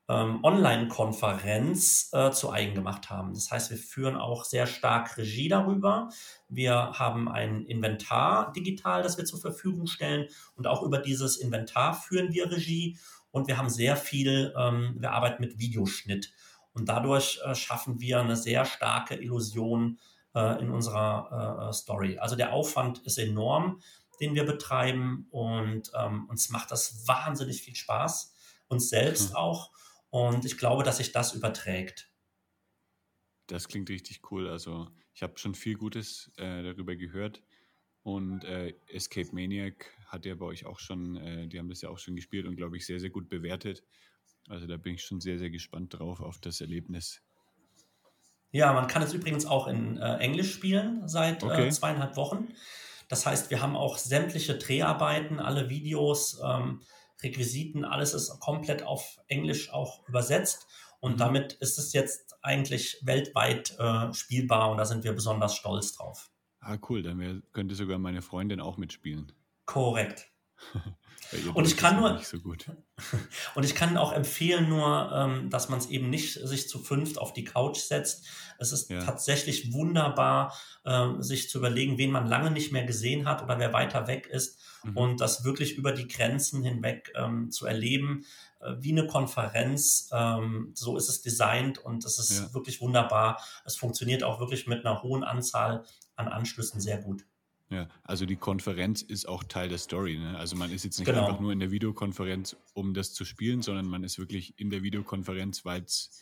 [0.10, 3.34] ähm, Online-Konferenz äh, zu eigen gemacht haben.
[3.34, 6.10] Das heißt, wir führen auch sehr stark Regie darüber.
[6.50, 11.94] Wir haben ein Inventar digital, das wir zur Verfügung stellen und auch über dieses Inventar
[11.94, 12.98] führen wir Regie
[13.32, 16.34] und wir haben sehr viel, ähm, wir arbeiten mit Videoschnitt
[16.74, 20.00] und dadurch äh, schaffen wir eine sehr starke Illusion
[20.36, 22.18] äh, in unserer äh, Story.
[22.18, 23.82] Also der Aufwand ist enorm,
[24.20, 28.34] den wir betreiben und ähm, uns macht das wahnsinnig viel Spaß,
[28.68, 29.36] uns selbst mhm.
[29.36, 29.72] auch.
[30.10, 32.10] Und ich glaube, dass sich das überträgt.
[33.48, 34.48] Das klingt richtig cool.
[34.48, 37.42] Also ich habe schon viel Gutes äh, darüber gehört.
[38.04, 41.90] Und äh, Escape Maniac hat ja bei euch auch schon, äh, die haben das ja
[41.90, 43.84] auch schon gespielt und glaube ich sehr, sehr gut bewertet.
[44.48, 47.22] Also da bin ich schon sehr, sehr gespannt drauf auf das Erlebnis.
[48.54, 51.70] Ja, man kann es übrigens auch in äh, Englisch spielen seit äh, okay.
[51.72, 52.50] zweieinhalb Wochen.
[53.10, 56.82] Das heißt, wir haben auch sämtliche Dreharbeiten, alle Videos, ähm,
[57.24, 60.68] Requisiten, alles ist komplett auf Englisch auch übersetzt.
[61.00, 61.18] Und mhm.
[61.18, 66.30] damit ist es jetzt eigentlich weltweit äh, spielbar und da sind wir besonders stolz drauf.
[66.60, 67.02] Ah, cool.
[67.02, 69.32] Dann könnte sogar meine Freundin auch mitspielen.
[69.66, 70.32] Korrekt.
[71.54, 72.38] Und ich kann nur so
[73.56, 77.18] und ich kann auch empfehlen nur, ähm, dass man es eben nicht sich zu fünft
[77.18, 78.26] auf die Couch setzt.
[78.60, 79.04] Es ist ja.
[79.04, 80.54] tatsächlich wunderbar,
[80.86, 84.28] ähm, sich zu überlegen, wen man lange nicht mehr gesehen hat oder wer weiter weg
[84.28, 84.98] ist mhm.
[84.98, 88.26] und das wirklich über die Grenzen hinweg ähm, zu erleben,
[88.60, 90.10] äh, wie eine Konferenz.
[90.74, 92.54] So ist es designt und es ist ja.
[92.54, 93.42] wirklich wunderbar.
[93.66, 95.84] Es funktioniert auch wirklich mit einer hohen Anzahl
[96.16, 97.26] an Anschlüssen sehr gut.
[97.74, 100.20] Ja, also die Konferenz ist auch Teil der Story.
[100.20, 100.38] Ne?
[100.38, 101.26] Also man ist jetzt nicht genau.
[101.26, 104.84] einfach nur in der Videokonferenz, um das zu spielen, sondern man ist wirklich in der
[104.84, 106.22] Videokonferenz, weil es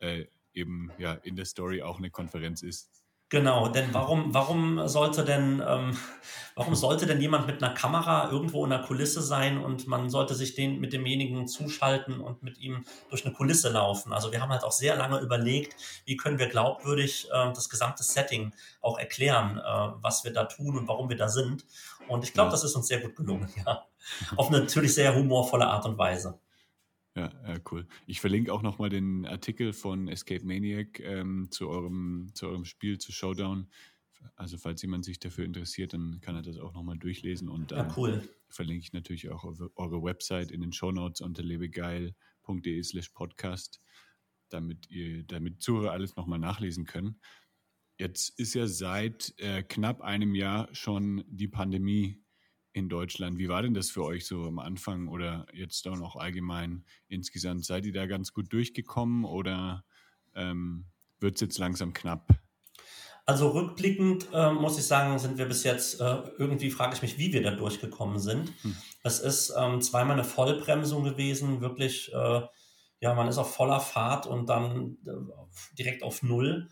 [0.00, 2.90] äh, eben ja in der Story auch eine Konferenz ist.
[3.30, 5.96] Genau, denn warum, warum sollte denn, ähm,
[6.54, 10.34] warum sollte denn jemand mit einer Kamera irgendwo in der Kulisse sein und man sollte
[10.34, 14.14] sich den mit demjenigen zuschalten und mit ihm durch eine Kulisse laufen?
[14.14, 18.02] Also wir haben halt auch sehr lange überlegt, wie können wir glaubwürdig äh, das gesamte
[18.02, 21.66] Setting auch erklären, äh, was wir da tun und warum wir da sind.
[22.08, 22.52] Und ich glaube, ja.
[22.52, 23.84] das ist uns sehr gut gelungen, ja.
[24.36, 26.40] Auf eine natürlich sehr humorvolle Art und Weise.
[27.16, 27.86] Ja, ja, cool.
[28.06, 32.98] Ich verlinke auch nochmal den Artikel von Escape Maniac ähm, zu, eurem, zu eurem Spiel,
[32.98, 33.68] zu Showdown.
[34.36, 37.48] Also falls jemand sich dafür interessiert, dann kann er das auch nochmal durchlesen.
[37.48, 38.28] Und ja, cool.
[38.48, 43.80] verlinke ich natürlich auch eure, eure Website in den Shownotes unter lebegeil.de slash podcast,
[44.48, 47.20] damit ihr, damit Zuhörer alles nochmal nachlesen können.
[47.98, 52.22] Jetzt ist ja seit äh, knapp einem Jahr schon die Pandemie
[52.72, 53.38] in Deutschland.
[53.38, 57.64] Wie war denn das für euch so am Anfang oder jetzt auch noch allgemein insgesamt?
[57.64, 59.84] Seid ihr da ganz gut durchgekommen oder
[60.34, 60.86] ähm,
[61.20, 62.28] wird es jetzt langsam knapp?
[63.28, 67.18] Also rückblickend äh, muss ich sagen, sind wir bis jetzt, äh, irgendwie frage ich mich,
[67.18, 68.52] wie wir da durchgekommen sind.
[68.62, 68.74] Hm.
[69.02, 72.40] Es ist ähm, zweimal eine Vollbremsung gewesen, wirklich, äh,
[73.00, 76.70] ja, man ist auf voller Fahrt und dann äh, direkt auf Null.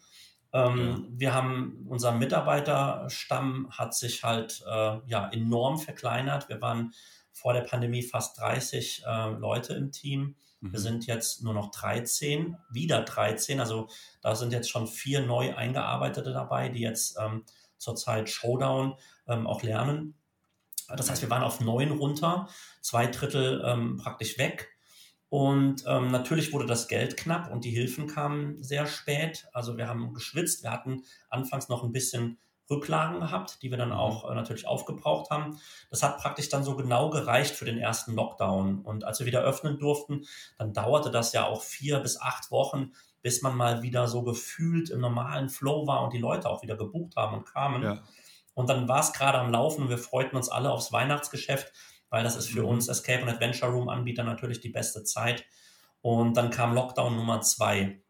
[0.57, 0.99] Ähm, ja.
[1.11, 6.49] Wir haben, unser Mitarbeiterstamm hat sich halt äh, ja, enorm verkleinert.
[6.49, 6.95] Wir waren
[7.33, 10.37] vor der Pandemie fast 30 äh, Leute im Team.
[10.61, 10.73] Mhm.
[10.73, 13.61] Wir sind jetzt nur noch 13, wieder 13.
[13.61, 13.89] Also
[14.23, 17.45] da sind jetzt schon vier neu eingearbeitete dabei, die jetzt ähm,
[17.77, 18.95] zurzeit Showdown
[19.29, 20.15] ähm, auch lernen.
[20.89, 22.49] Das heißt, wir waren auf neun runter,
[22.81, 24.76] zwei Drittel ähm, praktisch weg.
[25.29, 29.49] Und ähm, natürlich wurde das Geld knapp und die Hilfen kamen sehr spät.
[29.53, 30.63] Also wir haben geschwitzt.
[30.63, 32.39] Wir hatten anfangs noch ein bisschen
[32.71, 33.97] Rücklagen gehabt, die wir dann mhm.
[33.97, 35.59] auch äh, natürlich aufgebraucht haben.
[35.91, 38.81] Das hat praktisch dann so genau gereicht für den ersten Lockdown.
[38.81, 40.25] Und als wir wieder öffnen durften,
[40.59, 44.91] dann dauerte das ja auch vier bis acht Wochen, bis man mal wieder so gefühlt
[44.91, 47.83] im normalen Flow war und die Leute auch wieder gebucht haben und kamen.
[47.83, 48.03] Ja.
[48.55, 51.73] Und dann war es gerade am Laufen und wir freuten uns alle aufs Weihnachtsgeschäft
[52.11, 52.69] weil das ist für mhm.
[52.69, 55.45] uns Escape und Adventure Room Anbieter natürlich die beste Zeit.
[56.01, 58.01] Und dann kam Lockdown Nummer zwei.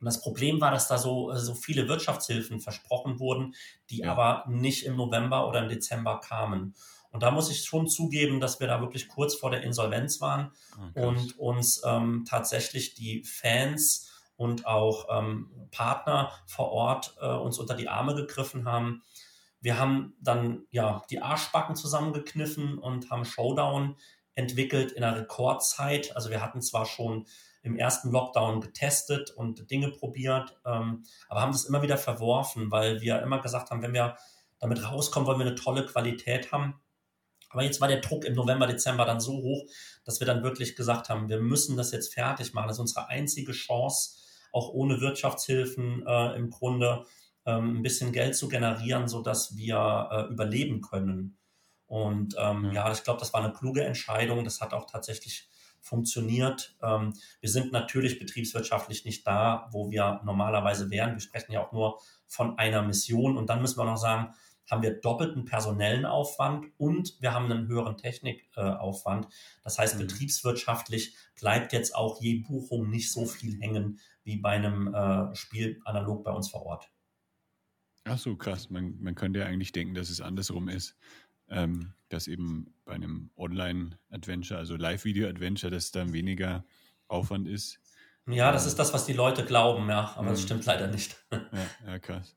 [0.00, 3.54] Und das Problem war, dass da so, so viele Wirtschaftshilfen versprochen wurden,
[3.90, 4.12] die ja.
[4.12, 6.74] aber nicht im November oder im Dezember kamen.
[7.10, 10.52] Und da muss ich schon zugeben, dass wir da wirklich kurz vor der Insolvenz waren.
[10.94, 17.58] Oh, und uns ähm, tatsächlich die Fans und auch ähm, Partner vor Ort äh, uns
[17.58, 19.02] unter die Arme gegriffen haben
[19.60, 23.96] wir haben dann ja die Arschbacken zusammengekniffen und haben Showdown
[24.34, 26.14] entwickelt in einer Rekordzeit.
[26.14, 27.26] Also wir hatten zwar schon
[27.62, 33.00] im ersten Lockdown getestet und Dinge probiert, ähm, aber haben das immer wieder verworfen, weil
[33.00, 34.16] wir immer gesagt haben, wenn wir
[34.60, 36.80] damit rauskommen, wollen wir eine tolle Qualität haben.
[37.50, 39.64] Aber jetzt war der Druck im November, Dezember dann so hoch,
[40.04, 42.68] dass wir dann wirklich gesagt haben, wir müssen das jetzt fertig machen.
[42.68, 44.18] Das ist unsere einzige Chance,
[44.52, 47.06] auch ohne Wirtschaftshilfen äh, im Grunde
[47.52, 51.38] ein bisschen Geld zu generieren, sodass wir äh, überleben können.
[51.86, 52.86] Und ähm, ja.
[52.86, 54.44] ja, ich glaube, das war eine kluge Entscheidung.
[54.44, 55.48] Das hat auch tatsächlich
[55.80, 56.76] funktioniert.
[56.82, 61.14] Ähm, wir sind natürlich betriebswirtschaftlich nicht da, wo wir normalerweise wären.
[61.14, 63.36] Wir sprechen ja auch nur von einer Mission.
[63.36, 64.34] Und dann müssen wir noch sagen,
[64.70, 69.24] haben wir doppelten personellen Aufwand und wir haben einen höheren Technikaufwand.
[69.24, 69.28] Äh,
[69.64, 70.00] das heißt, mhm.
[70.00, 75.80] betriebswirtschaftlich bleibt jetzt auch je Buchung nicht so viel hängen wie bei einem äh, Spiel
[75.84, 76.90] analog bei uns vor Ort.
[78.08, 78.70] Ach so, krass.
[78.70, 80.96] Man, man könnte ja eigentlich denken, dass es andersrum ist.
[81.50, 86.64] Ähm, dass eben bei einem Online-Adventure, also Live-Video-Adventure, dass dann weniger
[87.06, 87.80] Aufwand ist.
[88.26, 90.30] Ja, das ist das, was die Leute glauben, ja, aber mhm.
[90.30, 91.16] das stimmt leider nicht.
[91.32, 92.36] Ja, ja krass.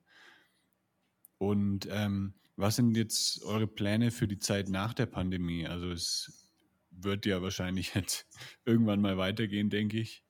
[1.38, 5.68] Und ähm, was sind jetzt eure Pläne für die Zeit nach der Pandemie?
[5.68, 6.50] Also es
[6.92, 8.28] wird ja wahrscheinlich jetzt
[8.66, 10.24] irgendwann mal weitergehen, denke ich.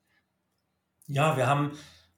[1.06, 1.72] Ja, wir haben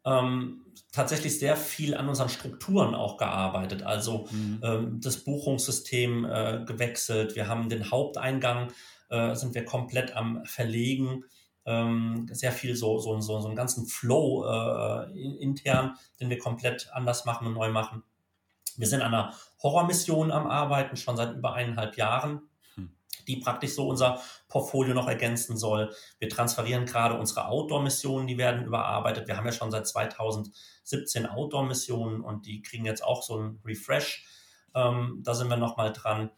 [0.05, 3.83] ähm, tatsächlich sehr viel an unseren Strukturen auch gearbeitet.
[3.83, 4.61] Also mhm.
[4.63, 7.35] ähm, das Buchungssystem äh, gewechselt.
[7.35, 8.73] Wir haben den Haupteingang,
[9.09, 11.25] äh, sind wir komplett am Verlegen.
[11.67, 16.91] Ähm, sehr viel so, so, so, so einen ganzen Flow äh, intern, den wir komplett
[16.93, 18.03] anders machen und neu machen.
[18.77, 22.43] Wir sind an einer Horrormission am Arbeiten, schon seit über eineinhalb Jahren.
[23.27, 25.95] Die praktisch so unser Portfolio noch ergänzen soll.
[26.19, 29.27] Wir transferieren gerade unsere Outdoor-Missionen, die werden überarbeitet.
[29.27, 34.27] Wir haben ja schon seit 2017 Outdoor-Missionen und die kriegen jetzt auch so einen Refresh.
[34.75, 36.31] Ähm, da sind wir nochmal dran.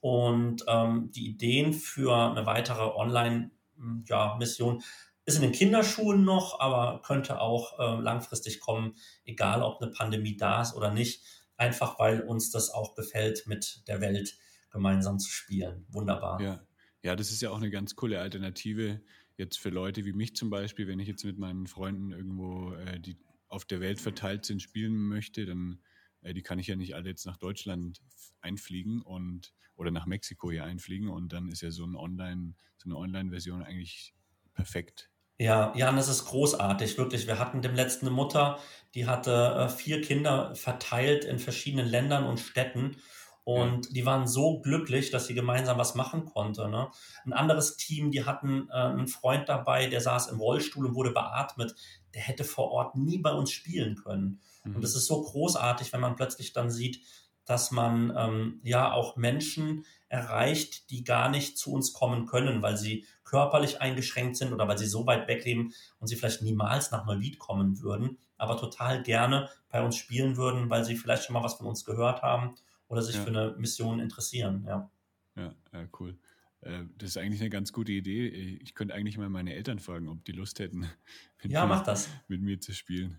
[0.00, 4.84] Und ähm, die Ideen für eine weitere Online-Mission ja,
[5.24, 10.36] ist in den Kinderschuhen noch, aber könnte auch äh, langfristig kommen, egal ob eine Pandemie
[10.36, 11.22] da ist oder nicht
[11.56, 14.36] einfach weil uns das auch gefällt, mit der Welt
[14.74, 15.86] gemeinsam zu spielen.
[15.88, 16.40] Wunderbar.
[16.40, 16.60] Ja.
[17.02, 19.00] ja, das ist ja auch eine ganz coole Alternative
[19.36, 23.00] jetzt für Leute wie mich zum Beispiel, wenn ich jetzt mit meinen Freunden irgendwo, äh,
[23.00, 23.16] die
[23.48, 25.78] auf der Welt verteilt sind, spielen möchte, dann
[26.22, 28.00] äh, die kann ich ja nicht alle jetzt nach Deutschland
[28.40, 32.88] einfliegen und oder nach Mexiko hier einfliegen und dann ist ja so ein Online, so
[32.88, 34.14] eine Online-Version eigentlich
[34.54, 35.10] perfekt.
[35.36, 37.26] Ja, Jan, das ist großartig, wirklich.
[37.26, 38.60] Wir hatten dem letzten eine Mutter,
[38.94, 42.96] die hatte äh, vier Kinder verteilt in verschiedenen Ländern und Städten.
[43.44, 43.92] Und ja.
[43.92, 46.68] die waren so glücklich, dass sie gemeinsam was machen konnte.
[46.68, 46.88] Ne?
[47.26, 51.10] Ein anderes Team, die hatten äh, einen Freund dabei, der saß im Rollstuhl und wurde
[51.10, 51.74] beatmet.
[52.14, 54.40] Der hätte vor Ort nie bei uns spielen können.
[54.64, 54.76] Mhm.
[54.76, 57.00] Und es ist so großartig, wenn man plötzlich dann sieht,
[57.44, 62.78] dass man ähm, ja auch Menschen erreicht, die gar nicht zu uns kommen können, weil
[62.78, 66.90] sie körperlich eingeschränkt sind oder weil sie so weit weg leben und sie vielleicht niemals
[66.90, 71.34] nach Neuwied kommen würden, aber total gerne bei uns spielen würden, weil sie vielleicht schon
[71.34, 72.54] mal was von uns gehört haben
[72.94, 73.22] oder sich ja.
[73.22, 74.64] für eine Mission interessieren.
[74.66, 74.90] Ja,
[75.36, 76.16] ja, ja cool.
[76.60, 78.28] Äh, das ist eigentlich eine ganz gute Idee.
[78.62, 80.88] Ich könnte eigentlich mal meine Eltern fragen, ob die Lust hätten,
[81.42, 81.96] mit, ja, mir,
[82.28, 83.18] mit mir zu spielen.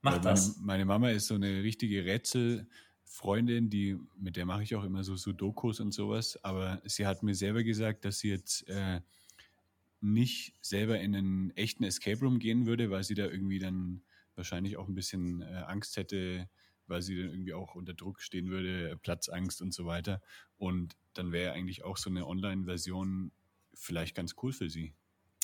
[0.00, 0.56] Mach das.
[0.56, 2.66] Meine, meine Mama ist so eine richtige Rätsel-
[3.04, 7.22] Freundin, die, mit der mache ich auch immer so Sudokus und sowas, aber sie hat
[7.22, 9.02] mir selber gesagt, dass sie jetzt äh,
[10.00, 14.02] nicht selber in einen echten Escape Room gehen würde, weil sie da irgendwie dann
[14.34, 16.48] wahrscheinlich auch ein bisschen äh, Angst hätte,
[16.86, 20.20] weil sie dann irgendwie auch unter Druck stehen würde, Platzangst und so weiter.
[20.56, 23.32] Und dann wäre eigentlich auch so eine Online-Version
[23.74, 24.94] vielleicht ganz cool für sie.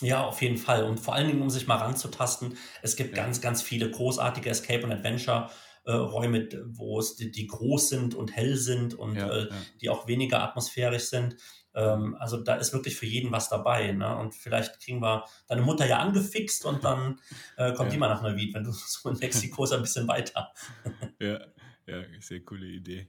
[0.01, 0.85] Ja, auf jeden Fall.
[0.85, 3.23] Und vor allen Dingen, um sich mal ranzutasten, es gibt ja.
[3.23, 5.51] ganz, ganz viele großartige Escape und Adventure
[5.85, 9.57] äh, Räume, wo es die, die, groß sind und hell sind und ja, äh, ja.
[9.81, 11.37] die auch weniger atmosphärisch sind.
[11.75, 13.93] Ähm, also da ist wirklich für jeden was dabei.
[13.93, 14.17] Ne?
[14.17, 17.21] Und vielleicht kriegen wir deine Mutter ja angefixt und dann
[17.57, 17.95] äh, kommt ja.
[17.95, 20.53] die mal nach Neuwied, wenn du so in Mexiko ist ein bisschen weiter.
[21.21, 21.41] ja,
[21.87, 23.09] ja, sehr coole Idee.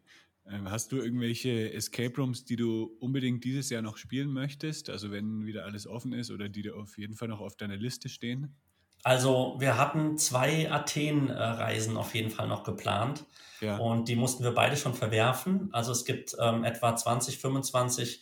[0.50, 4.90] Ähm, hast du irgendwelche Escape Rooms, die du unbedingt dieses Jahr noch spielen möchtest?
[4.90, 8.10] Also wenn wieder alles offen ist oder die auf jeden Fall noch auf deiner Liste
[8.10, 8.56] stehen?
[9.04, 13.26] Also wir hatten zwei Athen-Reisen auf jeden Fall noch geplant
[13.60, 13.78] ja.
[13.78, 15.70] und die mussten wir beide schon verwerfen.
[15.72, 18.22] Also es gibt ähm, etwa 20, 25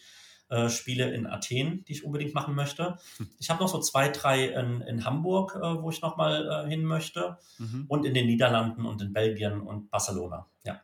[0.49, 2.97] äh, Spiele in Athen, die ich unbedingt machen möchte.
[3.39, 6.83] Ich habe noch so zwei, drei in, in Hamburg, äh, wo ich nochmal äh, hin
[6.83, 7.85] möchte mhm.
[7.87, 10.47] und in den Niederlanden und in Belgien und Barcelona.
[10.63, 10.81] Ja.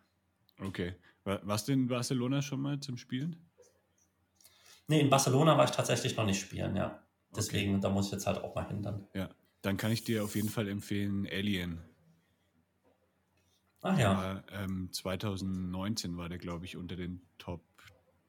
[0.59, 0.95] Okay.
[1.23, 3.35] Warst du in Barcelona schon mal zum Spielen?
[4.87, 6.99] Nee, in Barcelona war ich tatsächlich noch nicht spielen, ja.
[7.35, 7.81] Deswegen, okay.
[7.81, 9.07] da muss ich jetzt halt auch mal hin dann.
[9.15, 9.29] Ja,
[9.63, 11.81] dann kann ich dir auf jeden Fall empfehlen Alien.
[13.81, 14.17] Ach ja.
[14.17, 17.63] War, ähm, 2019 war der, glaube ich, unter den Top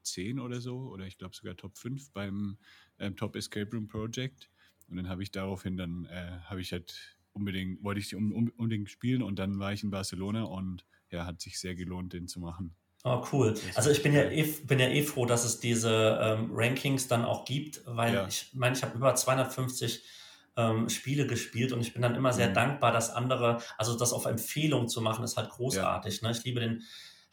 [0.06, 2.58] 10 oder so, oder ich glaube sogar Top 5 beim
[2.98, 4.50] ähm, Top Escape Room Project.
[4.88, 8.48] Und dann habe ich daraufhin dann, äh, habe ich halt unbedingt, wollte ich um, um,
[8.56, 12.28] unbedingt spielen und dann war ich in Barcelona und ja, hat sich sehr gelohnt, den
[12.28, 12.74] zu machen.
[13.04, 13.54] Oh, cool.
[13.76, 17.24] Also ich bin ja eh, bin ja eh froh, dass es diese ähm, Rankings dann
[17.24, 18.26] auch gibt, weil ja.
[18.26, 20.02] ich meine, ich habe über 250
[20.56, 22.54] ähm, Spiele gespielt und ich bin dann immer sehr mhm.
[22.54, 26.20] dankbar, dass andere, also das auf Empfehlung zu machen, ist halt großartig.
[26.20, 26.28] Ja.
[26.28, 26.36] Ne?
[26.36, 26.82] Ich liebe den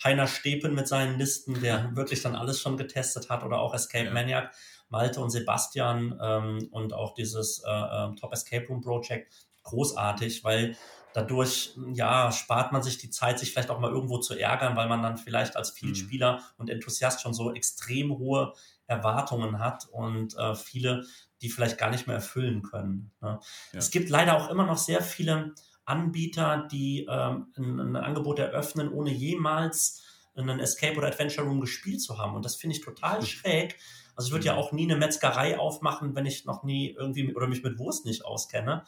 [0.03, 4.05] Heiner Stepen mit seinen Listen, der wirklich dann alles schon getestet hat oder auch Escape
[4.05, 4.11] ja.
[4.11, 4.53] Maniac,
[4.89, 10.75] Malte und Sebastian ähm, und auch dieses äh, äh, Top Escape Room Project großartig, weil
[11.13, 14.89] dadurch, ja, spart man sich die Zeit, sich vielleicht auch mal irgendwo zu ärgern, weil
[14.89, 16.41] man dann vielleicht als Vielspieler mhm.
[16.57, 18.53] und Enthusiast schon so extrem hohe
[18.87, 21.05] Erwartungen hat und äh, viele,
[21.41, 23.11] die vielleicht gar nicht mehr erfüllen können.
[23.21, 23.39] Ne?
[23.71, 23.79] Ja.
[23.79, 25.53] Es gibt leider auch immer noch sehr viele
[25.85, 30.03] Anbieter, die ähm, ein, ein, Angebot eröffnen, ohne jemals
[30.35, 32.35] einen Escape oder Adventure Room gespielt zu haben.
[32.35, 33.77] Und das finde ich total schräg.
[34.15, 34.59] Also ich würde ja mhm.
[34.59, 38.25] auch nie eine Metzgerei aufmachen, wenn ich noch nie irgendwie oder mich mit Wurst nicht
[38.25, 38.83] auskenne.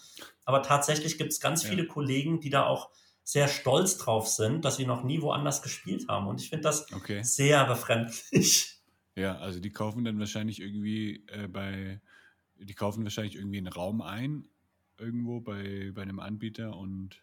[0.46, 1.70] Aber tatsächlich gibt es ganz ja.
[1.70, 2.90] viele Kollegen, die da auch
[3.24, 6.28] sehr stolz drauf sind, dass sie noch nie woanders gespielt haben.
[6.28, 7.24] Und ich finde das okay.
[7.24, 8.72] sehr befremdlich.
[9.16, 12.02] Ja, also die kaufen dann wahrscheinlich irgendwie äh, bei,
[12.58, 14.48] die kaufen wahrscheinlich irgendwie einen Raum ein,
[14.98, 17.22] irgendwo bei, bei einem Anbieter und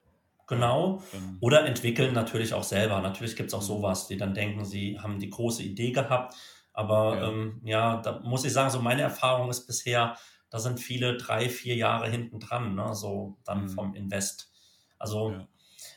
[0.49, 1.03] Genau.
[1.41, 3.01] Oder entwickeln natürlich auch selber.
[3.01, 6.35] Natürlich gibt es auch sowas, die dann denken, sie haben die große Idee gehabt.
[6.73, 7.29] Aber ja.
[7.29, 10.17] Ähm, ja, da muss ich sagen, so meine Erfahrung ist bisher,
[10.51, 12.95] da sind viele drei, vier Jahre hinten dran, ne?
[12.95, 13.69] so dann mhm.
[13.71, 14.53] vom Invest.
[14.99, 15.49] Also ja.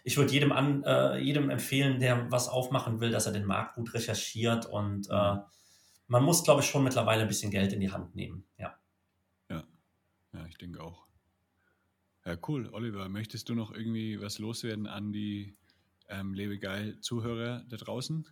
[0.04, 3.76] ich würde jedem, an, äh, jedem empfehlen, der was aufmachen will, dass er den Markt
[3.76, 5.42] gut recherchiert und äh, mhm.
[6.08, 8.46] man muss, glaube ich, schon mittlerweile ein bisschen Geld in die Hand nehmen.
[8.58, 8.76] Ja.
[9.50, 9.64] Ja,
[10.34, 11.05] ja ich denke auch.
[12.26, 12.70] Ja, cool.
[12.72, 15.56] Oliver, möchtest du noch irgendwie was loswerden an die
[16.10, 18.28] ähm, Lebegeil-Zuhörer da draußen?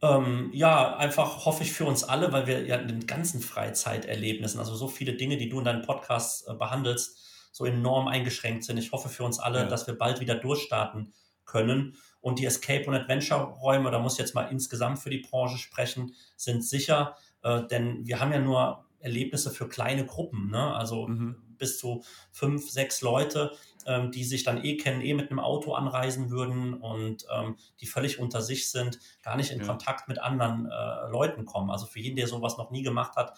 [0.00, 4.58] Ähm, ja, einfach hoffe ich für uns alle, weil wir ja in den ganzen Freizeiterlebnissen,
[4.58, 7.18] also so viele Dinge, die du in deinem Podcast äh, behandelst,
[7.52, 8.78] so enorm eingeschränkt sind.
[8.78, 9.66] Ich hoffe für uns alle, ja.
[9.66, 11.12] dass wir bald wieder durchstarten
[11.44, 11.96] können.
[12.20, 16.14] Und die Escape- und Adventure-Räume, da muss ich jetzt mal insgesamt für die Branche sprechen,
[16.36, 20.74] sind sicher, äh, denn wir haben ja nur Erlebnisse für kleine Gruppen, ne?
[20.74, 21.47] also mhm.
[21.58, 23.52] Bis zu fünf, sechs Leute,
[23.86, 27.86] ähm, die sich dann eh kennen, eh mit einem Auto anreisen würden und ähm, die
[27.86, 29.66] völlig unter sich sind, gar nicht in ja.
[29.66, 31.70] Kontakt mit anderen äh, Leuten kommen.
[31.70, 33.34] Also für jeden, der sowas noch nie gemacht hat,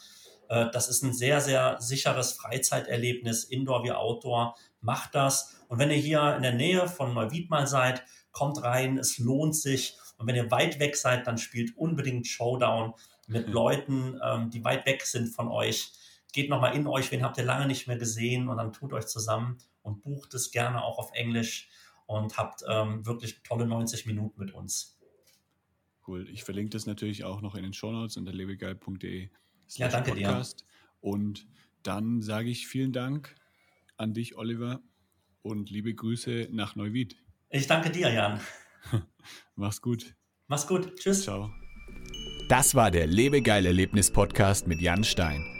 [0.51, 4.57] äh, das ist ein sehr, sehr sicheres Freizeiterlebnis, Indoor wie Outdoor.
[4.81, 5.57] Macht das.
[5.69, 8.03] Und wenn ihr hier in der Nähe von Neuwied mal seid,
[8.33, 9.97] kommt rein, es lohnt sich.
[10.19, 12.95] Und wenn ihr weit weg seid, dann spielt unbedingt Showdown
[13.27, 13.53] mit mhm.
[13.53, 15.93] Leuten, ähm, die weit weg sind von euch.
[16.33, 19.07] Geht nochmal in euch, wen habt ihr lange nicht mehr gesehen und dann tut euch
[19.07, 21.69] zusammen und bucht es gerne auch auf Englisch
[22.07, 24.99] und habt ähm, wirklich tolle 90 Minuten mit uns.
[26.07, 26.29] Cool.
[26.29, 29.29] Ich verlinke das natürlich auch noch in den Shownotes unter lebegeil.de.
[29.69, 30.61] Ja, danke Podcast.
[30.61, 30.67] dir.
[31.01, 31.47] Und
[31.83, 33.35] dann sage ich vielen Dank
[33.97, 34.81] an dich, Oliver,
[35.43, 37.17] und liebe Grüße nach Neuwied.
[37.51, 38.41] Ich danke dir, Jan.
[39.55, 40.15] Mach's gut.
[40.49, 40.97] Mach's gut.
[40.97, 41.23] Tschüss.
[41.23, 41.51] Ciao.
[42.49, 45.60] Das war der Lebegeil-Erlebnis-Podcast mit Jan Stein.